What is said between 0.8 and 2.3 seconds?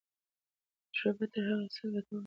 تجربه تر هر څه ګټوره ده.